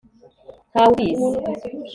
Ntawe 0.71 0.91
ubizi 1.25 1.29